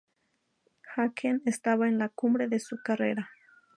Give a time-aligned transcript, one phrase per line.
[0.95, 3.29] Hakeem estaba en la cumbre de su carrera.